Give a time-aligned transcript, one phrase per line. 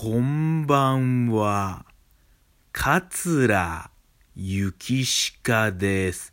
[0.00, 1.84] こんばんは。
[2.70, 3.90] 桂
[4.36, 6.32] ゆきしかです。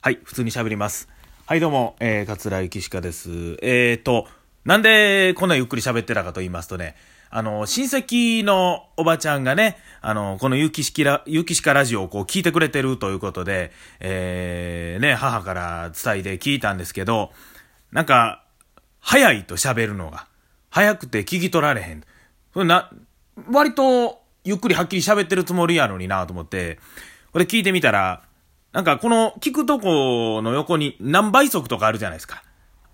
[0.00, 1.06] はい、普通に喋ります。
[1.44, 3.58] はい、どうも、えー、桂ゆきしかです。
[3.60, 4.26] えーと、
[4.64, 6.96] なんでこんなゆっくり喋ってたかと言いますとね、
[7.28, 17.30] あの、親戚のおばちゃんがね、あの、このゆきしきら、ゆきしかラジオをこう聞いてくれてるということで、えー、ね、母から伝えて聞いたんですけど、
[17.92, 18.42] なんか、
[19.00, 20.26] 早いと喋るのが。
[20.70, 22.04] 早くて聞き取られへん。
[22.54, 22.90] そな、
[23.50, 26.78] 割とゆっくりはっきり喋ってるつもりやのになと思って、
[27.32, 28.22] これ聞いてみたら、
[28.72, 32.44] なんかこの聞くとこの横に何倍速とかあるじゃないですか。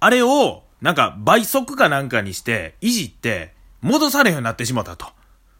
[0.00, 5.06] あれを、なんか倍速かなんかにして、いじって、戻されへんようになってしまったと。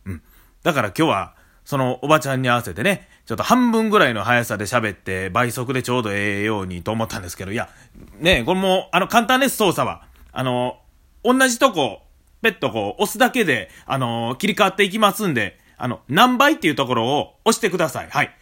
[0.06, 0.22] うん。
[0.62, 7.68] だから今日は、そのおばちゃんに合わせてね、ちょっと半分ぐらいの速さで喋って、倍速でちょうどええようにと思ったんですけど、いや、
[8.18, 10.04] ねこれも、あの、簡単です、操作は。
[10.32, 10.78] あの、
[11.22, 12.02] 同じとこ、
[12.42, 18.08] ペットこう、押すだけで、あの切り替わっていきますんで、あの、何倍っていうところを押してください。
[18.10, 18.34] はい。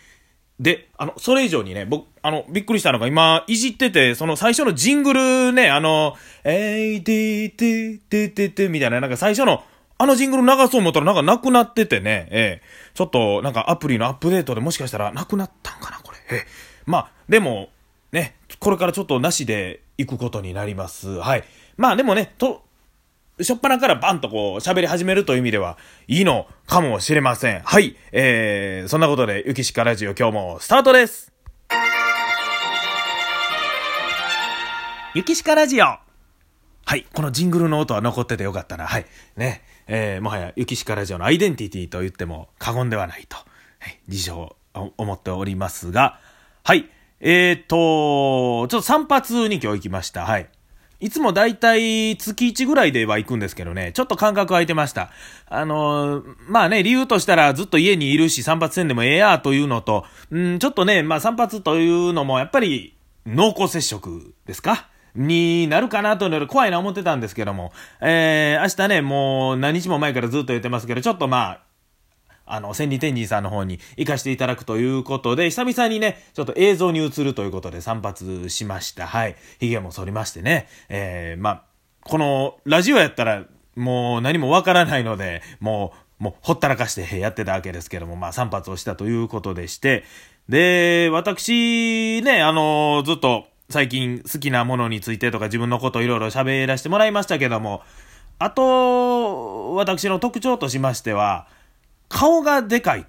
[0.61, 9.63] で、あの、それ以上にね、僕、あの、びっくりしたのが今、いじってて、その最初のジングルね、あの、えいてーてーてーてーてみたいな、なんか最初の、
[9.99, 16.19] あのジングル流そう思ったらなんかなくなっててね、ええちょっとなんかアプリのアップデートでもしかしたらなくなったんかな、これ。
[16.31, 16.47] ええ
[16.87, 17.69] まあ、でも、
[18.13, 21.09] ね、これからちょっとなしで行くことになります。
[21.09, 21.45] はい。
[21.77, 22.63] まあでもね、と、
[23.41, 27.61] しょっぱなからバンとこう喋り始めるという意味ではいいのかもしれません。
[27.61, 27.97] はい。
[28.13, 31.33] えー、そんなことで、ゆきしかラジオ今日もスタートです。
[35.15, 37.07] ゆきしかラジオはい。
[37.13, 38.87] このジングルの音は残っててよかったな。
[38.87, 39.07] はい。
[39.37, 39.63] ね。
[39.87, 43.45] えー、もはや、ゆきしかラジオのアイデンティティと言っても過言ではないと、は
[43.89, 46.21] い、自称お思っておりますが、
[46.65, 46.89] はい。
[47.21, 50.25] えーと、ちょっと散髪に今日行きました。
[50.25, 50.49] はい。
[51.01, 55.11] いつもだいたい月1ぐらいでは行くんですけどね、ちょっと間隔空いてました。
[55.47, 60.05] あのーまあね、理由としたらずっと家にいるし散髪せんでもええやというのと、
[60.37, 64.89] ん、ちょっとね、まあ散髪というのもやっぱり濃厚接触ですか？
[65.15, 71.61] になるかなというので怖いな思ってたんですけども、えー、明日ね、もう何日も前からずっと言ってますけど、ちょっとまあ、
[72.53, 79.07] あの、千里天神さんの方に行かせていただくということで、久々にね、ちょっと映像に映るということで散髪しました。
[79.07, 79.37] はい。
[79.61, 80.69] 髭も剃りましてね。
[80.89, 81.63] えー、まあ、
[82.03, 83.45] このラジオやったら
[83.79, 90.05] もう何もわからないので、もう、もうほったらかしてやってたわけですけども、まあ散髪をしたということでして、
[90.49, 97.83] で、私ね、あのずっと最近好きなものについてとか自分のことをいろいろ喋らせてもらいましたけども、
[98.41, 101.47] あと、私の特徴としましては、
[102.09, 103.07] 顔がでかい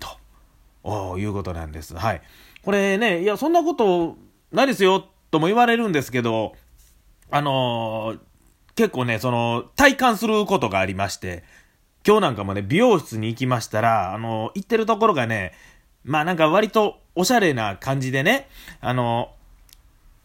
[0.84, 1.96] ということなんです。
[1.96, 2.22] はい。
[2.64, 4.18] これね、いや、そんなこと
[4.52, 6.56] ないですよ、とも言われるんですけど、
[7.32, 8.20] あのー
[8.76, 11.44] 結構ね、その、体感することがありまして、
[12.08, 15.54] 今日なんかもね、美容室に行きましたら、あのー行ってるところがね、
[16.06, 18.48] まあなんか割とおしゃれな感じでね、
[18.80, 19.32] あの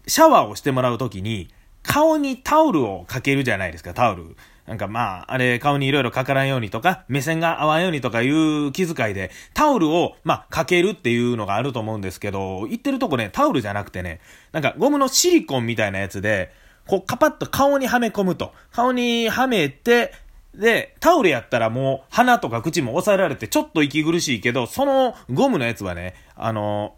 [0.06, 1.48] ーシャワーをしてもらうときに、
[1.82, 4.36] 顔にタオルをかけるじゃないですか、タオル。
[4.66, 14.20] なんかまあ、あれ、顔にいろいろかからんようにとか、目線が合わんようにとかいう気遣いで、タオルを、まあ、かけるっていうのがあると思うんですけど、言ってるとこね、タオルじゃなくてね、
[14.52, 16.50] なんかゴムのシリコンみたいなやつで、
[16.86, 18.52] こう、カパッと顔にはめ込むと。
[18.72, 20.12] 顔にはめて、
[20.54, 26.94] で、タオルやったらもう鼻とか口も押さえられてちょっと息苦しいけど、そのゴムのやつはね、あの、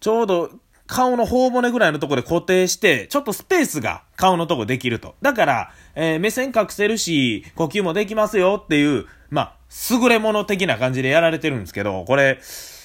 [0.00, 0.50] ちょうど
[0.94, 5.16] 顔の頬骨ぐらいのところで固定して、ちょっとスペースが顔のとこできると。
[5.22, 9.56] だから、えー目線隠せるし、呼吸もできますよっていう、まあ、
[9.90, 12.38] 優れもの的な感じでやられてるんですけど、これ、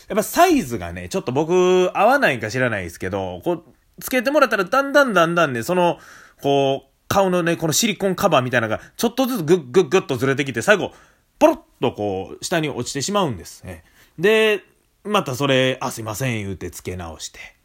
[0.07, 3.63] やっぱサイズがね、ちょっと僕合わないんか知らないですけど、こう、
[4.01, 5.99] つけてもらったらだんだんだんだんね、その、
[6.41, 10.93] こう、顔のね、このシリコンカバーみたいなのが、ちょっとずつグッグッグッとずれてきて、最後、
[11.37, 13.83] ポロッとこう、下に落ちてしまうんですね。
[14.17, 14.63] で、
[15.03, 17.58] またそれ、あ、すいません、言うて付け直して。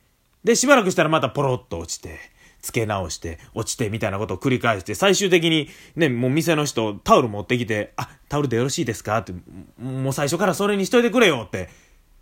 [0.44, 2.18] で、しばらくしたらまたポロッと落ちて、
[2.62, 9.18] 付け直して、落ちて、みたいなことを繰り返して、最終的に、ね、もう店の人、タオル持ってきて、あ、タオルでよろしいですか？
[9.18, 9.32] って、
[9.78, 11.68] もう最初からそれにしといてくれよって。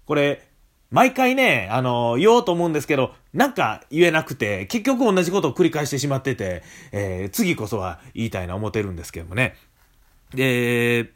[0.06, 0.48] これ、
[0.90, 6.62] 毎回ね、あの、言おうと思うんですけど、なんか言えなくて、結局同じことを繰り返してしまってて、
[6.92, 9.56] えー次こそは言いたいな思ってるんですけどもね。
[10.34, 11.10] で、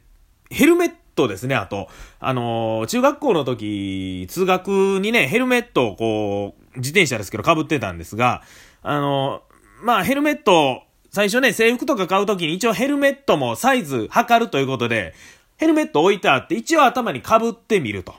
[0.49, 0.95] ヘルメット
[1.27, 1.87] ですね、あと。
[2.19, 8.43] あのー中学校の時、通学にね、ヘルメットをこう、自転車ですけど被ってたんですが、
[8.83, 15.15] あのーまあ、ヘルメット、最初ね、制服とか買う時に一応ヘルメットもサイズ測るということで、
[15.57, 18.13] ヘルメット置いてあって、一応頭に被ってみると。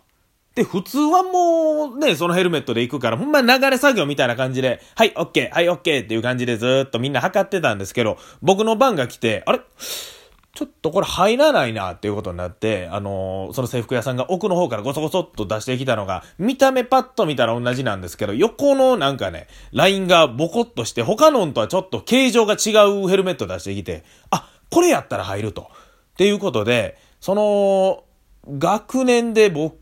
[0.56, 9.60] で、普通はもうね、そのヘルメットで行くから、ほんま流れ作業みたいな感じで、はい、オッケー、はい、オッケーっていう感じでずっとみんな測ってたんですけど、僕の番が来て、あれ？
[10.54, 25.70] ちょっとこれ入らないなっていうことになって、あのー、その制服屋さんが奥の方からゴソゴソっと出してきたのが、見た目パッと見たら同じなんですけど、横のなんかね、ラインがボコッとして、他のんとはちょっと形状が違うヘルメット出してきて、あ、これやったら入ると。
[25.70, 28.04] っていうことで、その、
[28.58, 29.78] 学年で僕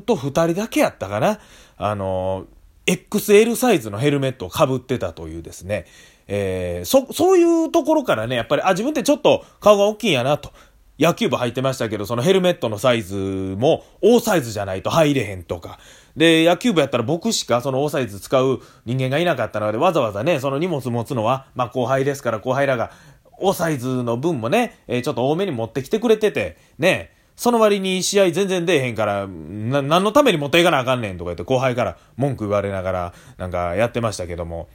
[0.00, 1.40] と二人だけやったかな。
[1.76, 5.86] あのー、XL サイズのヘルメットを被ってたというですね、
[6.32, 10.52] えー、そ、そういうところからね、やっぱり、あ、自分ってちょっと顔が大きいんやなと。
[10.98, 13.16] 野球部入ってましたけど、そのヘルメットのサイズ
[13.58, 15.80] も大サイズじゃないと入れへんとか。
[16.16, 22.92] で、野球部やったら僕しかその大サイズ使う人間がいなかったので、わざわざね、その荷物持つのは、まあ後輩ですから後輩らが、
[23.38, 34.68] 大サイズの分もね、えー、ちょっと多めに持ってきてくれてて、ね、その割に試合全然出えへんから、な、何のために持っていかなあかんねんとか言って後輩から文句言われながら、なんかやってましたけども、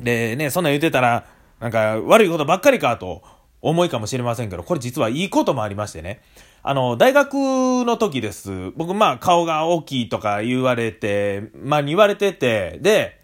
[0.00, 1.26] でね、そんなん言ってたら、
[1.60, 3.22] なんか悪いことばっかりかと
[3.60, 6.22] 思いかもしれませんけど、これ実はいいこともありましてね。
[6.62, 7.34] あの、大学
[7.84, 8.70] の時です。
[8.76, 13.20] 僕、まあ、顔が大きいとか言われて、まあ、言われてて、で、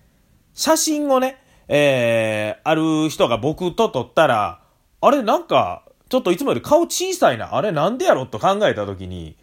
[0.55, 4.63] 写真をね、えー、ある人が僕と撮ったら、
[5.01, 7.55] あれ、なんか、ちょっといつもより顔小さいな。
[7.55, 9.37] あれ、なんでやろと考えた時に、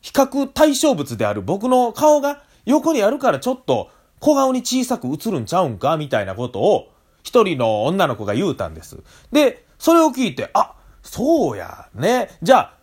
[0.00, 6.92] 比較対象物である僕の顔が横にあるからちょっと小顔に小さく映るんちゃうんかみたいなことを、
[7.22, 8.98] 一人の女の子が言うたんです。
[9.32, 12.30] で、それを聞いて、あ、そうや、ね。
[12.42, 12.74] じゃあ、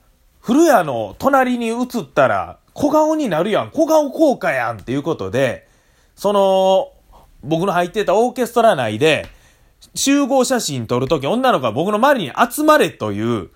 [0.41, 3.71] 古谷の隣に映ったら、小顔になるやん。
[3.71, 5.68] 小顔効果やんっていうことで、
[6.15, 6.91] その、
[7.44, 9.27] 僕の入ってたオーケストラ内で、
[9.95, 13.50] 集合写真撮るとき女の子が僕の周りに集まれという、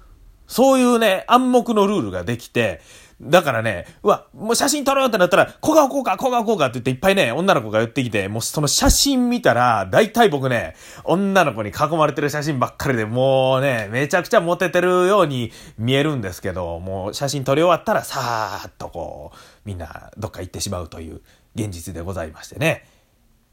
[0.47, 2.81] そういうね、暗黙のルールができて、
[3.19, 21.21] だからね、うわ、もう写真撮ろうってなったら、小顔こうか、小顔こうかって言っていっぱいね、女の子が寄ってきて、もうその写真見たら、大体僕ね、女の子に囲まれてる写真ばっかりで、もうね、めちゃくちゃモテてるように見えるんですけど、もう写真撮り終わったら、さーっとこう、みんなどっか行ってしまうという
[21.55, 22.85] 現実でございましてね。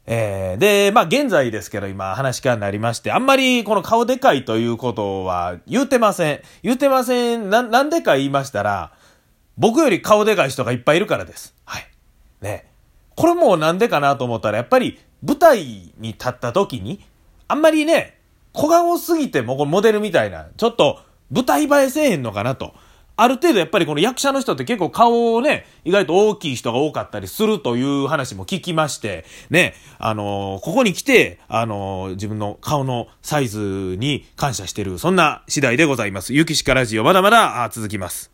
[0.07, 6.41] えー、で、まあ現在ですけど今話からなりまして、あんまりこの顔でかいということは言うてません。
[6.61, 7.49] 言うてません。
[7.49, 8.91] な、なんでか言いましたら、
[9.57, 11.55] 僕より顔でかい人がいっぱいいるからです。
[11.65, 11.87] はい。
[12.41, 12.69] ね。
[13.15, 15.63] これもなんでかなと思ったら、やっぱり舞台
[15.97, 17.03] に立った時に、
[17.47, 18.19] あんまりね、
[18.53, 20.99] 小顔すぎてもこれモデルみたいな、ちょっと
[21.31, 22.73] 舞台映えせえへんのかなと。
[23.17, 36.33] ある程度やっぱりこの役者の人って結構顔をね、意外と大きい人が多かったりするという話も聞きまして、ね、あのー、ここに来て、あのー、自分の顔のサイズに感謝してる、そんな次第でございます。
[36.33, 38.31] ゆきしかラジオまだまだ続きます。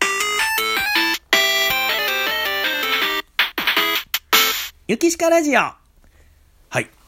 [4.87, 5.80] ゆきしかラジオ。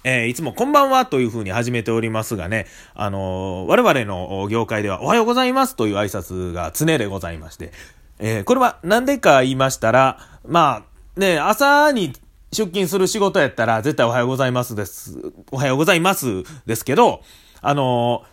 [0.03, 0.09] い。
[0.09, 7.71] えー、いつもこんばんはという風に始めておりますがね、あのー、我々の業界ではおはようございますという挨拶が常でございまして、
[8.19, 10.85] えー、これはなんでか言いましたら、ま
[11.15, 12.13] あ、ね、朝に
[12.51, 15.33] 出勤する仕事やったら絶対おはようございますです。
[15.51, 17.21] おはようございますですけど、
[17.61, 18.23] あの、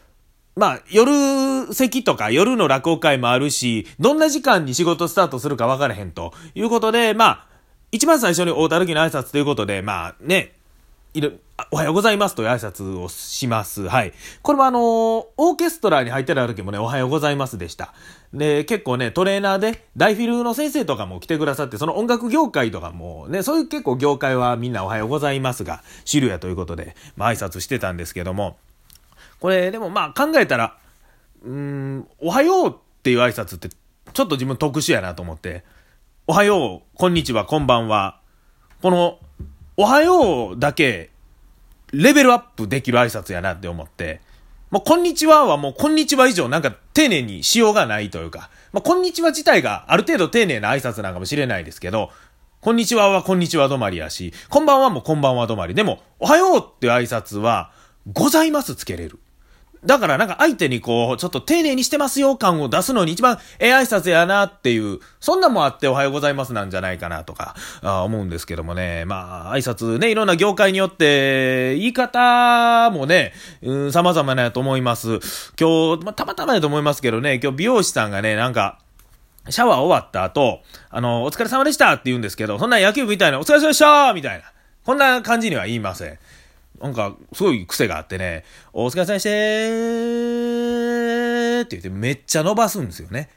[0.56, 7.46] まあ、夜席とか夜の落語会もあるし、どんな時間に仕事スタートするか分からへんということで、まあ、
[7.93, 10.52] 一番最初に大たるきの挨拶ということで、まあね、
[11.14, 11.40] いる、
[11.71, 13.89] おはようございますという挨拶をします。
[13.89, 14.12] はい。
[14.43, 17.95] これはあのー、オーケストラに入ってた時もね、おはようございますでした。
[18.33, 28.56] で、結構ね、トレーナーで、大フィルの先生とかも来てくださって、その音楽業界とかもね、そういう結構業界はみんなおはようございますが、主流やということで、まあ挨拶してたんですけども、
[29.41, 30.77] これでもまあ考えたら、
[31.44, 33.70] うん、おはようっていう挨拶って
[34.13, 35.65] ちょっと自分特殊やなと思って、
[36.27, 38.20] おはよう、こんにちは、こんばんは。
[38.82, 39.19] この、
[39.77, 41.11] おはようだけ、
[41.93, 44.20] レベルアップできる挨拶やなって思って、
[44.70, 52.11] もう、こんにちははもう、こんにちは以上なんか丁寧にしようがないというか、まあ、こんにちは自体がある程度丁寧な挨拶なんかもしれないですけど、
[52.61, 55.75] こんにちははこんにちは止まりやし、こんばんはもこんばんは止まり。
[55.75, 57.73] でも、おはようっていう挨拶は、
[58.13, 59.19] ございますつけれる。
[59.84, 69.05] だからなんか相手にこう、ちょっと丁寧にしてますよ感を出すのに一番ええ挨拶やなっていう、そんなもあっておはようございますなんじゃないかなとか、あ思うんですけどもね。
[69.06, 73.32] まあ、挨拶ね、いろんな業界によって、言い方もね、
[73.63, 75.20] うん、様々なやと思います。
[75.58, 78.79] 今日、まあ、たまたまやと思いますけどね、今日美容師さんがね、なんか、
[79.49, 80.60] シャワー終わった後、
[80.91, 84.44] あの、お疲れ様でしたって言うんですけど、そんな野球部みたいな、お疲れ様でしたみたいな。
[84.84, 86.19] こんな感じには言いません。
[86.81, 89.29] なんか、すごい癖があってね、お疲れ様でした
[91.65, 93.29] って言ってめっちゃ伸ばすんですよね。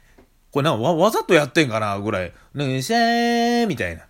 [0.50, 4.06] これなんかわわざとやってんかなぐらい、ねしーみたいな。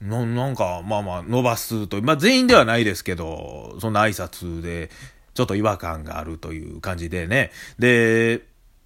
[0.00, 4.90] ななんか、まあまあ、伸ばすと、まあ全員ではないですけど、そんな挨拶で、
[5.34, 7.52] ちょっと違和感があるという感じでね。
[7.78, 8.42] で、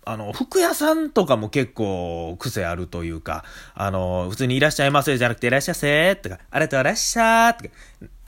[0.09, 3.45] あの、服屋さんとかも結構癖あるというか、
[3.75, 7.71] あの、普通にいらっしゃいませじゃなくていらっしゃいせとか、ありがとういらっしゃーとか、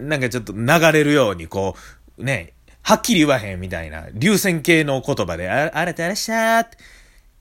[0.00, 1.76] なんかちょっと流れるようにこ
[2.18, 6.78] う、ね、はっきり言わへんみたいな、流線形の言葉で、あありがとういらっしゃーって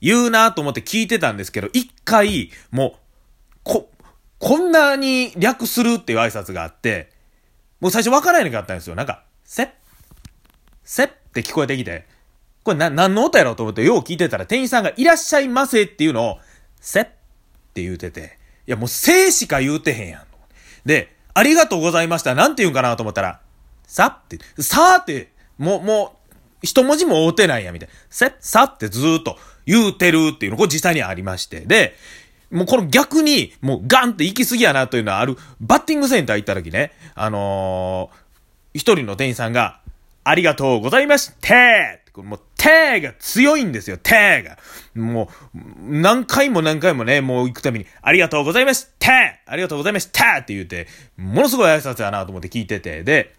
[0.00, 3.90] 言うなと思って聞いてたんですけど、一回、もう、こ、
[4.38, 7.10] こんなに略するっていう挨拶があって、
[7.80, 8.94] もう最初分からへんかったんですよ。
[8.94, 9.68] なんか、せっ、
[10.84, 12.06] せって聞こえてきて、
[12.68, 16.38] これな、何の音やろうと思ってよう聞いてたら店員さんがいらっしゃいませっていうのを、
[16.82, 17.06] せっ
[17.72, 20.22] て言うてて、いやもうせしか言うてへんやん。
[20.84, 22.34] で、ありがとうございました。
[22.34, 23.40] なんて言うんかなと思ったら、
[23.84, 27.94] さって、さーって、もう、もう、一文字も合うてないや、みたいな。
[28.10, 31.60] せ、さってずーっと言うてるっていうの、これ実際にありまして。
[31.60, 31.96] で、
[32.50, 39.80] もうこの逆に、もうガンって行き過ぎやなというのはある、バッティングセンター行った時ね、あのー、一人の店員さんが、
[40.24, 41.54] ありがとうございました
[42.22, 44.58] もう、てーが強いんですよ、てーが。
[44.94, 49.12] もう、何回も何回もね、もう行くために、ありがとうございました
[49.46, 53.34] ありがとうございましたって言うて、ものすごい挨拶やなと思って聞いてて、で、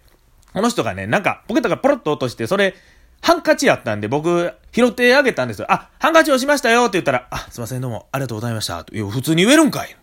[0.53, 2.73] この人がね、なんか、ポケットがポロッと落として、それ、
[3.21, 5.67] ハンカチやったんで、僕、拾ってあげたんですよ。
[5.69, 8.85] あ、ハンカチをしましたよって言ったら、あ、すいません、どうも、ありがとうございました。
[8.91, 9.95] いや、普通に言えるんかい。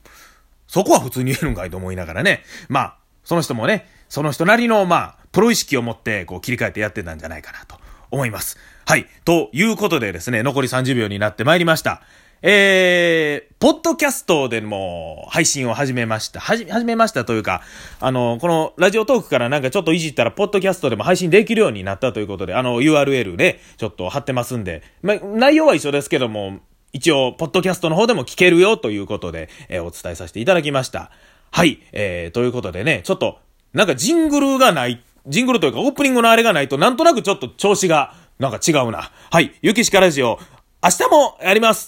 [0.69, 2.45] そこは普通に言えるんかいと思いながらね。
[2.69, 7.77] まあ、その人もね、その人なりの、まあ、プロ意識を持って、こう、切り替えてやってたんじゃないかなと
[8.11, 8.59] 思います。
[8.89, 9.09] はい。
[9.25, 12.03] ということでですね、残り30秒になってまいりました。
[12.41, 16.39] えー、ポッドキャストでも配信を始めました。
[16.39, 17.63] はじ、始めましたというか、
[17.99, 26.61] あの、このラジオトークからなんかちょっといじったら、ポッドキャストでも配信できるようになったということで、あの、URL ね、ちょっと貼ってますんで、ま、内容は一緒ですけども、
[26.93, 31.11] 一応、ポッドキャストの方でも聞けるよということで、えー、お伝えさせていただきました。
[31.51, 33.41] はい、えー、ということでね、ちょっと、
[33.73, 39.11] なんかジングルがない、ジングルというかオープニングのあれがないと、なんとなくちょっと調子が、なんか違うな。
[39.31, 39.55] はい。
[39.63, 40.39] ゆきしかラジオ、
[40.83, 41.85] 明日もやります